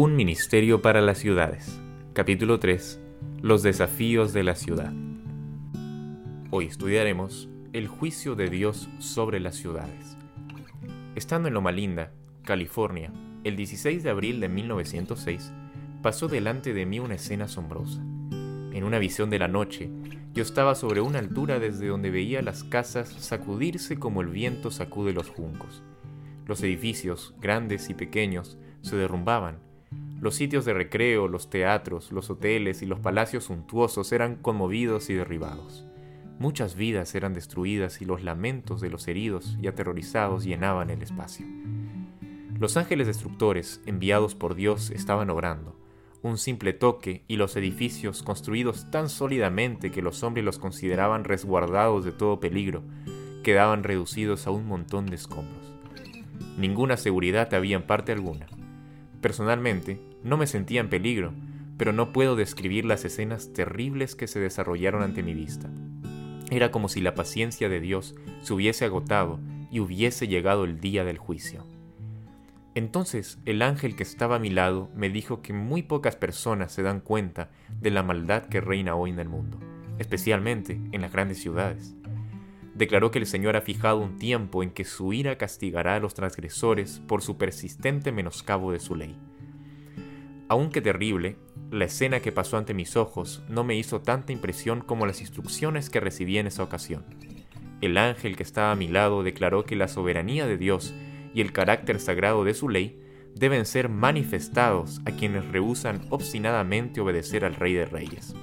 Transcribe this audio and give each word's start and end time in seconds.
Un 0.00 0.14
ministerio 0.14 0.80
para 0.80 1.00
las 1.00 1.18
ciudades. 1.18 1.80
Capítulo 2.12 2.60
3. 2.60 3.00
Los 3.42 3.64
desafíos 3.64 4.32
de 4.32 4.44
la 4.44 4.54
ciudad. 4.54 4.92
Hoy 6.52 6.66
estudiaremos 6.66 7.48
el 7.72 7.88
juicio 7.88 8.36
de 8.36 8.48
Dios 8.48 8.88
sobre 9.00 9.40
las 9.40 9.56
ciudades. 9.56 10.16
Estando 11.16 11.48
en 11.48 11.54
Loma 11.54 11.72
Linda, 11.72 12.12
California, 12.44 13.12
el 13.42 13.56
16 13.56 14.04
de 14.04 14.10
abril 14.10 14.38
de 14.38 14.48
1906, 14.48 15.52
pasó 16.00 16.28
delante 16.28 16.74
de 16.74 16.86
mí 16.86 17.00
una 17.00 17.16
escena 17.16 17.46
asombrosa. 17.46 17.98
En 17.98 18.84
una 18.84 19.00
visión 19.00 19.30
de 19.30 19.40
la 19.40 19.48
noche, 19.48 19.90
yo 20.32 20.44
estaba 20.44 20.76
sobre 20.76 21.00
una 21.00 21.18
altura 21.18 21.58
desde 21.58 21.88
donde 21.88 22.12
veía 22.12 22.40
las 22.40 22.62
casas 22.62 23.08
sacudirse 23.08 23.98
como 23.98 24.20
el 24.20 24.28
viento 24.28 24.70
sacude 24.70 25.12
los 25.12 25.28
juncos. 25.28 25.82
Los 26.46 26.62
edificios, 26.62 27.34
grandes 27.40 27.90
y 27.90 27.94
pequeños, 27.94 28.58
se 28.82 28.94
derrumbaban. 28.94 29.66
Los 30.20 30.34
sitios 30.34 30.64
de 30.64 30.74
recreo, 30.74 31.28
los 31.28 31.48
teatros, 31.48 32.10
los 32.10 32.28
hoteles 32.28 32.82
y 32.82 32.86
los 32.86 32.98
palacios 32.98 33.44
suntuosos 33.44 34.10
eran 34.10 34.34
conmovidos 34.34 35.10
y 35.10 35.14
derribados. 35.14 35.86
Muchas 36.40 36.74
vidas 36.74 37.14
eran 37.14 37.34
destruidas 37.34 38.02
y 38.02 38.04
los 38.04 38.24
lamentos 38.24 38.80
de 38.80 38.90
los 38.90 39.06
heridos 39.06 39.56
y 39.62 39.68
aterrorizados 39.68 40.44
llenaban 40.44 40.90
el 40.90 41.02
espacio. 41.02 41.46
Los 42.58 42.76
ángeles 42.76 43.06
destructores, 43.06 43.80
enviados 43.86 44.34
por 44.34 44.56
Dios, 44.56 44.90
estaban 44.90 45.30
obrando. 45.30 45.76
Un 46.22 46.36
simple 46.36 46.72
toque 46.72 47.22
y 47.28 47.36
los 47.36 47.54
edificios, 47.56 48.24
construidos 48.24 48.90
tan 48.90 49.08
sólidamente 49.08 49.92
que 49.92 50.02
los 50.02 50.24
hombres 50.24 50.44
los 50.44 50.58
consideraban 50.58 51.22
resguardados 51.22 52.04
de 52.04 52.10
todo 52.10 52.40
peligro, 52.40 52.82
quedaban 53.44 53.84
reducidos 53.84 54.48
a 54.48 54.50
un 54.50 54.66
montón 54.66 55.06
de 55.06 55.14
escombros. 55.14 55.72
Ninguna 56.56 56.96
seguridad 56.96 57.54
había 57.54 57.76
en 57.76 57.84
parte 57.84 58.10
alguna. 58.10 58.46
Personalmente, 59.20 60.00
no 60.22 60.36
me 60.36 60.46
sentía 60.46 60.80
en 60.80 60.88
peligro, 60.88 61.32
pero 61.76 61.92
no 61.92 62.12
puedo 62.12 62.36
describir 62.36 62.84
las 62.84 63.04
escenas 63.04 63.52
terribles 63.52 64.14
que 64.14 64.26
se 64.26 64.40
desarrollaron 64.40 65.02
ante 65.02 65.22
mi 65.22 65.34
vista. 65.34 65.70
Era 66.50 66.70
como 66.70 66.88
si 66.88 67.00
la 67.00 67.14
paciencia 67.14 67.68
de 67.68 67.80
Dios 67.80 68.14
se 68.40 68.54
hubiese 68.54 68.84
agotado 68.84 69.38
y 69.70 69.80
hubiese 69.80 70.28
llegado 70.28 70.64
el 70.64 70.80
día 70.80 71.04
del 71.04 71.18
juicio. 71.18 71.64
Entonces 72.74 73.38
el 73.44 73.62
ángel 73.62 73.96
que 73.96 74.02
estaba 74.02 74.36
a 74.36 74.40
mi 74.40 74.50
lado 74.50 74.90
me 74.94 75.10
dijo 75.10 75.42
que 75.42 75.52
muy 75.52 75.82
pocas 75.82 76.16
personas 76.16 76.72
se 76.72 76.82
dan 76.82 77.00
cuenta 77.00 77.50
de 77.80 77.90
la 77.90 78.02
maldad 78.02 78.44
que 78.44 78.60
reina 78.60 78.94
hoy 78.94 79.10
en 79.10 79.18
el 79.18 79.28
mundo, 79.28 79.58
especialmente 79.98 80.80
en 80.92 81.02
las 81.02 81.12
grandes 81.12 81.40
ciudades 81.40 81.94
declaró 82.78 83.10
que 83.10 83.18
el 83.18 83.26
Señor 83.26 83.56
ha 83.56 83.60
fijado 83.60 83.98
un 83.98 84.18
tiempo 84.18 84.62
en 84.62 84.70
que 84.70 84.84
su 84.84 85.12
ira 85.12 85.36
castigará 85.36 85.96
a 85.96 86.00
los 86.00 86.14
transgresores 86.14 87.02
por 87.06 87.22
su 87.22 87.36
persistente 87.36 88.12
menoscabo 88.12 88.72
de 88.72 88.78
su 88.78 88.94
ley. 88.94 89.16
Aunque 90.48 90.80
terrible, 90.80 91.36
la 91.70 91.84
escena 91.84 92.20
que 92.20 92.32
pasó 92.32 92.56
ante 92.56 92.72
mis 92.72 92.96
ojos 92.96 93.42
no 93.48 93.64
me 93.64 93.76
hizo 93.76 94.00
tanta 94.00 94.32
impresión 94.32 94.80
como 94.80 95.04
las 95.04 95.20
instrucciones 95.20 95.90
que 95.90 96.00
recibí 96.00 96.38
en 96.38 96.46
esa 96.46 96.62
ocasión. 96.62 97.04
El 97.82 97.98
ángel 97.98 98.34
que 98.34 98.42
estaba 98.44 98.72
a 98.72 98.76
mi 98.76 98.88
lado 98.88 99.22
declaró 99.22 99.64
que 99.64 99.76
la 99.76 99.88
soberanía 99.88 100.46
de 100.46 100.56
Dios 100.56 100.94
y 101.34 101.42
el 101.42 101.52
carácter 101.52 102.00
sagrado 102.00 102.44
de 102.44 102.54
su 102.54 102.70
ley 102.70 102.98
deben 103.34 103.66
ser 103.66 103.90
manifestados 103.90 105.00
a 105.04 105.10
quienes 105.12 105.46
rehusan 105.46 106.06
obstinadamente 106.08 107.02
obedecer 107.02 107.44
al 107.44 107.54
Rey 107.54 107.74
de 107.74 107.84
Reyes. 107.84 108.34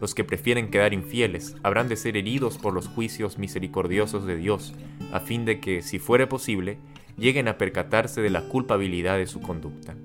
Los 0.00 0.14
que 0.14 0.24
prefieren 0.24 0.70
quedar 0.70 0.92
infieles 0.92 1.56
habrán 1.62 1.88
de 1.88 1.96
ser 1.96 2.16
heridos 2.16 2.58
por 2.58 2.74
los 2.74 2.88
juicios 2.88 3.38
misericordiosos 3.38 4.26
de 4.26 4.36
Dios, 4.36 4.74
a 5.12 5.20
fin 5.20 5.44
de 5.44 5.60
que, 5.60 5.82
si 5.82 6.00
fuere 6.00 6.26
posible, 6.26 6.78
lleguen 7.16 7.46
a 7.46 7.56
percatarse 7.56 8.20
de 8.20 8.30
la 8.30 8.42
culpabilidad 8.48 9.16
de 9.16 9.26
su 9.26 9.40
conducta. 9.40 9.96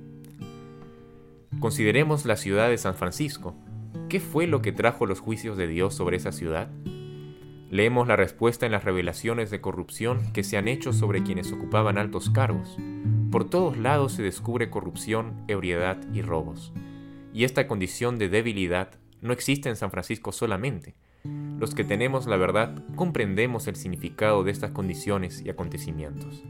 Consideremos 1.59 2.25
la 2.25 2.37
ciudad 2.37 2.69
de 2.69 2.77
San 2.77 2.95
Francisco. 2.95 3.53
¿Qué 4.07 4.21
fue 4.21 4.47
lo 4.47 4.61
que 4.61 4.71
trajo 4.71 5.05
los 5.05 5.19
juicios 5.19 5.57
de 5.57 5.67
Dios 5.67 5.93
sobre 5.93 6.15
esa 6.15 6.31
ciudad? 6.31 6.69
Leemos 7.69 8.07
la 8.07 8.15
respuesta 8.15 8.65
en 8.65 8.71
las 8.71 8.85
revelaciones 8.85 9.51
de 9.51 9.59
corrupción 9.59 10.31
que 10.31 10.43
se 10.43 10.55
han 10.55 10.69
hecho 10.69 10.93
sobre 10.93 11.21
quienes 11.21 11.51
ocupaban 11.51 11.97
altos 11.97 12.29
cargos. 12.29 12.77
Por 13.29 13.49
todos 13.49 13.77
lados 13.77 14.13
se 14.13 14.23
descubre 14.23 14.69
corrupción, 14.69 15.43
ebriedad 15.49 15.97
y 16.13 16.21
robos. 16.21 16.71
Y 17.33 17.43
esta 17.43 17.67
condición 17.67 18.17
de 18.19 18.29
debilidad 18.29 18.91
no 19.21 19.33
existe 19.33 19.67
en 19.67 19.75
San 19.75 19.91
Francisco 19.91 20.31
solamente. 20.31 20.95
Los 21.59 21.75
que 21.75 21.83
tenemos 21.83 22.25
la 22.25 22.37
verdad 22.37 22.81
comprendemos 22.95 23.67
el 23.67 23.75
significado 23.75 24.45
de 24.45 24.51
estas 24.51 24.71
condiciones 24.71 25.41
y 25.41 25.49
acontecimientos. 25.49 26.41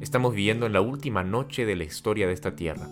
Estamos 0.00 0.34
viviendo 0.34 0.64
en 0.64 0.72
la 0.72 0.80
última 0.80 1.22
noche 1.22 1.66
de 1.66 1.76
la 1.76 1.84
historia 1.84 2.26
de 2.26 2.32
esta 2.32 2.56
tierra. 2.56 2.88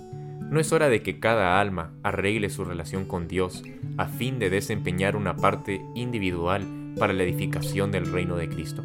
¿No 0.51 0.61
es 0.61 0.73
hora 0.73 0.89
de 0.89 1.03
que 1.03 1.19
cada 1.19 1.61
alma 1.61 1.93
arregle 2.05 2.51
su 2.51 2.65
relación 2.65 3.05
con 3.05 3.27
Dios 3.27 3.65
a 3.97 4.07
fin 4.07 4.39
de 4.39 4.49
desempeñar 4.49 5.17
una 5.17 5.37
parte 5.37 5.81
individual 5.97 6.95
para 6.97 7.13
la 7.13 7.25
edificación 7.25 7.91
del 7.91 8.13
reino 8.13 8.37
de 8.37 8.49
Cristo? 8.49 8.85